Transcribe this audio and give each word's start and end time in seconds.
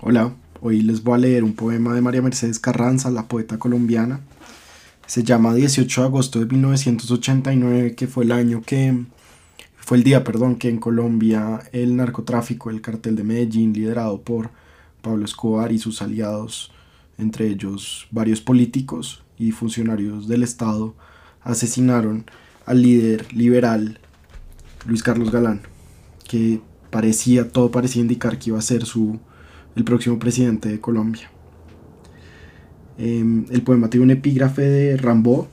Hola, 0.00 0.32
hoy 0.60 0.82
les 0.82 1.02
voy 1.02 1.16
a 1.16 1.18
leer 1.18 1.42
un 1.42 1.54
poema 1.54 1.92
de 1.92 2.00
María 2.00 2.22
Mercedes 2.22 2.60
Carranza, 2.60 3.10
la 3.10 3.26
poeta 3.26 3.58
colombiana. 3.58 4.20
Se 5.08 5.24
llama 5.24 5.52
18 5.52 6.02
de 6.02 6.06
agosto 6.06 6.38
de 6.38 6.46
1989, 6.46 7.96
que 7.96 8.06
fue 8.06 8.22
el 8.22 8.30
año 8.30 8.62
que 8.64 9.06
fue 9.76 9.96
el 9.96 10.04
día, 10.04 10.22
perdón, 10.22 10.54
que 10.54 10.68
en 10.68 10.78
Colombia 10.78 11.62
el 11.72 11.96
narcotráfico, 11.96 12.70
el 12.70 12.80
cartel 12.80 13.16
de 13.16 13.24
Medellín, 13.24 13.72
liderado 13.72 14.20
por 14.20 14.50
Pablo 15.02 15.24
Escobar 15.24 15.72
y 15.72 15.80
sus 15.80 16.00
aliados, 16.00 16.70
entre 17.18 17.48
ellos 17.48 18.06
varios 18.12 18.40
políticos 18.40 19.24
y 19.36 19.50
funcionarios 19.50 20.28
del 20.28 20.44
Estado, 20.44 20.94
asesinaron 21.42 22.24
al 22.66 22.82
líder 22.82 23.34
liberal 23.34 23.98
Luis 24.86 25.02
Carlos 25.02 25.32
Galán, 25.32 25.62
que 26.22 26.60
parecía, 26.90 27.50
todo 27.50 27.72
parecía 27.72 28.00
indicar 28.00 28.38
que 28.38 28.50
iba 28.50 28.60
a 28.60 28.62
ser 28.62 28.86
su 28.86 29.18
el 29.78 29.84
próximo 29.84 30.18
presidente 30.18 30.68
de 30.68 30.80
Colombia. 30.80 31.30
Em, 32.98 33.46
el 33.50 33.62
poema 33.62 33.88
tiene 33.88 34.04
un 34.04 34.10
epígrafe 34.10 34.62
de 34.62 34.96
Rambo, 34.96 35.48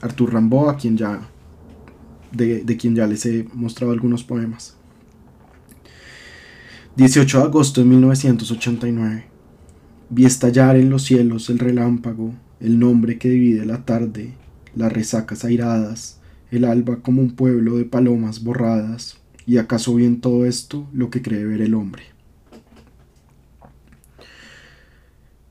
Artur 0.00 0.32
Rambo, 0.32 0.70
a 0.70 0.76
quien 0.76 0.96
ya, 0.96 1.20
de, 2.32 2.64
de 2.64 2.76
quien 2.78 2.94
ya 2.96 3.06
les 3.06 3.26
he 3.26 3.46
mostrado 3.52 3.92
algunos 3.92 4.24
poemas. 4.24 4.74
18 6.96 7.38
de 7.38 7.44
agosto 7.44 7.82
de 7.82 7.86
1989. 7.88 9.26
Vi 10.08 10.24
estallar 10.24 10.76
en 10.76 10.88
los 10.88 11.04
cielos 11.04 11.50
el 11.50 11.58
relámpago, 11.58 12.32
el 12.60 12.78
nombre 12.78 13.18
que 13.18 13.28
divide 13.28 13.66
la 13.66 13.84
tarde, 13.84 14.32
las 14.74 14.90
resacas 14.90 15.44
airadas, 15.44 16.20
el 16.50 16.64
alba 16.64 17.02
como 17.02 17.20
un 17.20 17.32
pueblo 17.32 17.76
de 17.76 17.84
palomas 17.84 18.42
borradas, 18.42 19.18
y 19.46 19.58
acaso 19.58 19.94
vi 19.94 20.06
en 20.06 20.22
todo 20.22 20.46
esto 20.46 20.88
lo 20.94 21.10
que 21.10 21.20
cree 21.20 21.44
ver 21.44 21.60
el 21.60 21.74
hombre. 21.74 22.17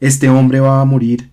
Este 0.00 0.30
hombre 0.30 0.60
va 0.60 0.80
a 0.80 0.84
morir. 0.86 1.28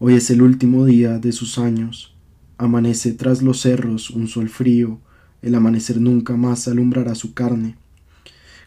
Hoy 0.00 0.14
es 0.14 0.30
el 0.30 0.42
último 0.42 0.84
día 0.84 1.20
de 1.20 1.30
sus 1.30 1.58
años. 1.58 2.12
Amanece 2.58 3.12
tras 3.12 3.40
los 3.40 3.60
cerros 3.60 4.10
un 4.10 4.26
sol 4.26 4.48
frío. 4.48 4.98
El 5.42 5.54
amanecer 5.54 6.00
nunca 6.00 6.36
más 6.36 6.66
alumbrará 6.66 7.14
su 7.14 7.34
carne. 7.34 7.76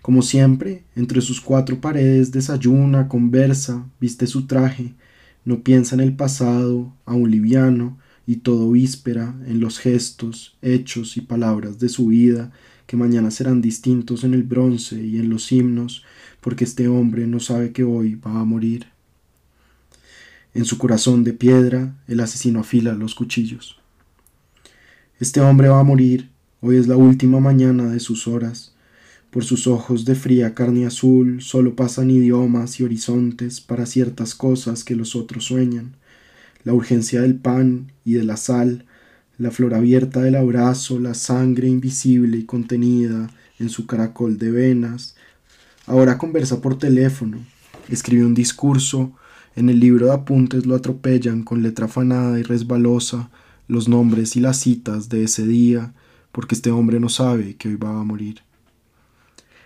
Como 0.01 0.21
siempre, 0.21 0.85
entre 0.95 1.19
sus 1.19 1.41
cuatro 1.41 1.81
paredes 1.81 2.31
desayuna, 2.31 3.09
conversa, 3.09 3.85
viste 3.99 4.27
su 4.27 4.47
traje, 4.47 4.93
no 5.43 5.61
piensa 5.61 5.95
en 5.95 5.99
el 5.99 6.15
pasado, 6.15 6.93
aún 7.03 7.29
liviano, 7.29 7.97
y 8.25 8.37
todo 8.37 8.71
víspera 8.71 9.35
en 9.45 9.59
los 9.59 9.77
gestos, 9.77 10.57
hechos 10.61 11.17
y 11.17 11.21
palabras 11.21 11.79
de 11.79 11.89
su 11.89 12.07
vida, 12.07 12.53
que 12.87 12.95
mañana 12.95 13.29
serán 13.29 13.61
distintos 13.61 14.23
en 14.23 14.35
el 14.35 14.43
bronce 14.43 15.03
y 15.03 15.17
en 15.17 15.29
los 15.29 15.51
himnos, 15.51 16.05
porque 16.39 16.63
este 16.63 16.87
hombre 16.87 17.27
no 17.27 17.41
sabe 17.41 17.73
que 17.73 17.83
hoy 17.83 18.15
va 18.15 18.39
a 18.39 18.45
morir. 18.45 18.92
En 20.53 20.65
su 20.65 20.77
corazón 20.77 21.23
de 21.23 21.33
piedra 21.33 21.95
el 22.07 22.19
asesino 22.19 22.59
afila 22.59 22.93
los 22.93 23.15
cuchillos. 23.15 23.79
Este 25.19 25.41
hombre 25.41 25.67
va 25.67 25.79
a 25.79 25.83
morir, 25.83 26.29
hoy 26.61 26.77
es 26.77 26.87
la 26.87 26.95
última 26.95 27.39
mañana 27.39 27.91
de 27.91 27.99
sus 27.99 28.27
horas. 28.27 28.75
Por 29.31 29.43
sus 29.43 29.65
ojos 29.65 30.05
de 30.05 30.13
fría 30.13 30.53
carne 30.53 30.85
azul 30.85 31.41
solo 31.41 31.75
pasan 31.75 32.11
idiomas 32.11 32.79
y 32.79 32.83
horizontes 32.83 33.61
para 33.61 33.87
ciertas 33.87 34.35
cosas 34.35 34.83
que 34.83 34.95
los 34.95 35.15
otros 35.15 35.45
sueñan. 35.45 35.95
La 36.63 36.73
urgencia 36.73 37.21
del 37.21 37.35
pan 37.35 37.91
y 38.05 38.13
de 38.13 38.23
la 38.23 38.37
sal, 38.37 38.85
la 39.39 39.49
flor 39.49 39.73
abierta 39.73 40.21
del 40.21 40.35
abrazo, 40.35 40.99
la 40.99 41.15
sangre 41.15 41.67
invisible 41.67 42.37
y 42.37 42.43
contenida 42.43 43.31
en 43.57 43.69
su 43.69 43.87
caracol 43.87 44.37
de 44.37 44.51
venas. 44.51 45.15
Ahora 45.87 46.19
conversa 46.19 46.61
por 46.61 46.77
teléfono, 46.77 47.39
escribe 47.89 48.23
un 48.23 48.35
discurso, 48.35 49.13
en 49.55 49.69
el 49.69 49.79
libro 49.79 50.07
de 50.07 50.13
apuntes 50.13 50.65
lo 50.65 50.75
atropellan 50.75 51.43
con 51.43 51.61
letra 51.61 51.85
afanada 51.85 52.39
y 52.39 52.43
resbalosa 52.43 53.29
los 53.67 53.87
nombres 53.87 54.35
y 54.35 54.39
las 54.39 54.57
citas 54.57 55.09
de 55.09 55.23
ese 55.23 55.45
día, 55.45 55.93
porque 56.31 56.55
este 56.55 56.71
hombre 56.71 56.99
no 56.99 57.09
sabe 57.09 57.55
que 57.55 57.69
hoy 57.69 57.75
va 57.75 57.99
a 57.99 58.03
morir. 58.03 58.41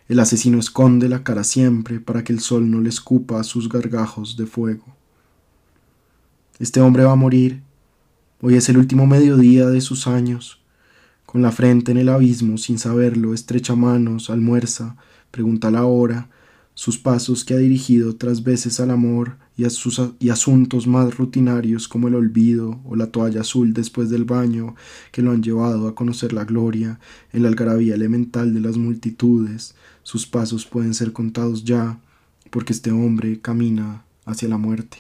El 0.07 0.19
asesino 0.19 0.59
esconde 0.59 1.09
la 1.09 1.23
cara 1.23 1.44
siempre 1.44 2.00
para 2.00 2.23
que 2.23 2.34
el 2.34 2.39
sol 2.39 2.69
no 2.69 2.81
le 2.81 2.89
escupa 2.89 3.44
sus 3.44 3.69
gargajos 3.69 4.38
de 4.38 4.45
fuego. 4.45 4.85
Este 6.59 6.79
hombre 6.79 7.03
va 7.03 7.12
a 7.12 7.17
morir. 7.17 7.62
Hoy 8.41 8.56
es 8.56 8.69
el 8.69 8.78
último 8.78 9.06
mediodía 9.06 9.67
de 9.67 9.81
sus 9.81 10.07
años. 10.07 10.62
Con 11.25 11.41
la 11.41 11.51
frente 11.51 11.91
en 11.91 11.97
el 11.97 12.09
abismo, 12.09 12.57
sin 12.57 12.79
saberlo, 12.79 13.33
estrecha 13.33 13.75
manos, 13.75 14.29
almuerza, 14.29 14.95
pregunta 15.31 15.72
la 15.72 15.85
hora, 15.85 16.29
sus 16.73 16.97
pasos 16.97 17.44
que 17.44 17.53
ha 17.53 17.57
dirigido 17.57 18.12
otras 18.12 18.44
veces 18.44 18.79
al 18.79 18.91
amor 18.91 19.38
y, 19.57 19.66
y 20.19 20.29
asuntos 20.29 20.88
más 20.88 21.18
rutinarios 21.18 21.88
como 21.88 22.07
el 22.07 22.16
olvido 22.16 22.79
o 22.85 22.95
la 22.95 23.07
toalla 23.07 23.41
azul 23.41 23.73
después 23.73 24.09
del 24.09 24.23
baño 24.23 24.75
que 25.12 25.22
lo 25.22 25.31
han 25.31 25.44
llevado 25.44 25.88
a 25.88 25.95
conocer 25.95 26.31
la 26.31 26.45
gloria 26.45 27.00
en 27.34 27.44
la 27.44 27.50
algarabía 27.50 27.95
elemental 27.95 28.53
de 28.53 28.62
las 28.62 28.78
multitudes, 28.78 29.75
sus 30.03 30.25
pasos 30.25 30.66
pueden 30.66 30.94
ser 30.94 31.12
contados 31.12 31.66
ya, 31.66 32.00
porque 32.51 32.72
este 32.72 32.91
hombre 32.91 33.41
camina 33.41 34.06
hacia 34.25 34.47
la 34.47 34.57
muerte. 34.57 35.00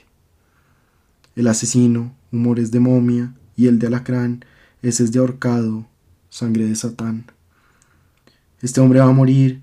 El 1.35 1.47
asesino, 1.47 2.13
humores 2.31 2.71
de 2.71 2.79
momia, 2.79 3.33
y 3.55 3.67
el 3.67 3.79
de 3.79 3.87
alacrán, 3.87 4.43
ese 4.81 5.03
es 5.03 5.11
de 5.11 5.19
ahorcado, 5.19 5.87
sangre 6.29 6.65
de 6.65 6.75
Satán. 6.75 7.25
Este 8.61 8.81
hombre 8.81 8.99
va 8.99 9.05
a 9.05 9.13
morir, 9.13 9.61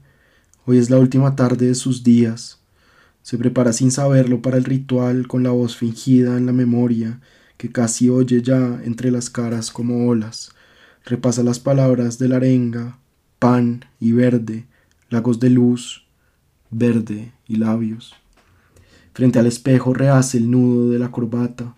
Hoy 0.67 0.79
es 0.79 0.89
la 0.89 0.99
última 0.99 1.37
tarde 1.37 1.67
de 1.67 1.75
sus 1.75 2.03
días. 2.03 2.59
Se 3.25 3.39
prepara 3.39 3.73
sin 3.73 3.91
saberlo 3.91 4.43
para 4.43 4.59
el 4.59 4.65
ritual 4.65 5.27
con 5.29 5.43
la 5.43 5.51
voz 5.51 5.79
fingida 5.79 6.37
en 6.37 6.45
la 6.45 6.53
memoria 6.53 7.23
que 7.57 7.73
casi 7.73 8.11
oye 8.11 8.43
ya 8.43 8.83
entre 8.85 9.11
las 9.11 9.31
caras 9.31 9.71
como 9.71 10.09
olas. 10.09 10.53
Repasa 11.07 11.43
las 11.43 11.59
palabras 11.59 12.19
de 12.19 12.29
la 12.29 12.37
arenga, 12.37 12.99
pan 13.39 13.87
y 13.99 14.13
verde, 14.13 14.67
lagos 15.09 15.41
de 15.41 15.49
luz, 15.49 16.05
verde 16.71 17.33
y 17.49 17.57
labios. 17.57 18.15
Frente 19.15 19.39
al 19.39 19.47
espejo 19.47 19.95
rehace 19.95 20.37
el 20.37 20.51
nudo 20.51 20.91
de 20.91 20.99
la 20.99 21.11
corbata, 21.11 21.75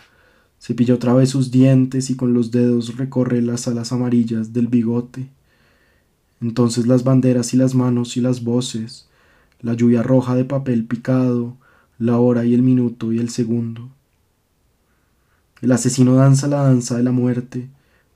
cepilla 0.59 0.95
otra 0.95 1.15
vez 1.15 1.31
sus 1.31 1.53
dientes 1.53 2.11
y 2.11 2.17
con 2.17 2.35
los 2.35 2.51
dedos 2.51 2.97
recorre 2.97 3.41
las 3.41 3.69
alas 3.69 3.93
amarillas 3.93 4.53
del 4.53 4.67
bigote. 4.67 5.29
Entonces 6.41 6.89
las 6.89 7.05
banderas 7.05 7.55
y 7.55 7.57
las 7.57 7.73
manos 7.73 8.17
y 8.17 8.21
las 8.21 8.43
voces, 8.43 9.09
la 9.61 9.75
lluvia 9.75 10.03
roja 10.03 10.35
de 10.35 10.45
papel 10.45 10.85
picado, 10.85 11.57
la 11.99 12.19
hora 12.19 12.45
y 12.45 12.55
el 12.55 12.63
minuto 12.63 13.13
y 13.13 13.19
el 13.19 13.31
segundo. 13.31 13.91
El 15.63 15.73
asesino 15.73 16.15
danza 16.15 16.47
la 16.49 16.63
danza 16.63 16.97
de 16.97 17.03
la 17.03 17.13
muerte, 17.13 17.69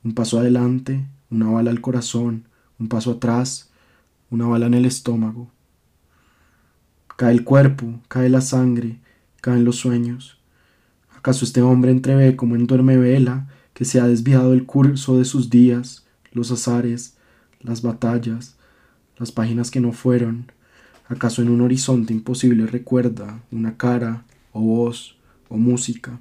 un 0.04 0.14
paso 0.14 0.38
adelante, 0.38 1.06
una 1.30 1.50
bala 1.50 1.70
al 1.70 1.80
corazón, 1.80 2.44
un 2.78 2.88
paso 2.88 3.12
atrás, 3.12 3.70
una 4.30 4.46
bala 4.46 4.66
en 4.66 4.74
el 4.74 4.84
estómago. 4.84 5.50
Cae 7.16 7.32
el 7.32 7.44
cuerpo, 7.44 8.00
cae 8.08 8.28
la 8.28 8.40
sangre, 8.40 8.98
caen 9.40 9.64
los 9.64 9.76
sueños. 9.76 10.38
¿Acaso 11.16 11.44
este 11.44 11.62
hombre 11.62 11.90
entrevé 11.90 12.36
como 12.36 12.56
en 12.56 12.66
duerme 12.66 12.96
vela 12.96 13.48
que 13.74 13.84
se 13.84 14.00
ha 14.00 14.06
desviado 14.06 14.52
el 14.52 14.66
curso 14.66 15.18
de 15.18 15.24
sus 15.24 15.50
días, 15.50 16.06
los 16.32 16.50
azares, 16.50 17.16
las 17.60 17.82
batallas, 17.82 18.56
las 19.18 19.32
páginas 19.32 19.70
que 19.70 19.80
no 19.80 19.92
fueron, 19.92 20.52
acaso 21.10 21.42
en 21.42 21.50
un 21.50 21.60
horizonte 21.60 22.14
imposible 22.14 22.66
recuerda 22.66 23.42
una 23.50 23.76
cara 23.76 24.24
o 24.52 24.60
voz 24.60 25.16
o 25.48 25.56
música. 25.56 26.18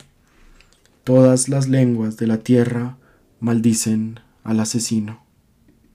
Todas 1.03 1.47
las 1.47 1.69
lenguas 1.69 2.17
de 2.17 2.27
la 2.27 2.39
tierra 2.39 2.97
maldicen 3.39 4.19
al 4.43 4.59
asesino. 4.59 5.28